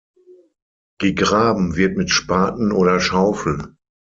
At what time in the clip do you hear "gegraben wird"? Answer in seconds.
0.97-1.95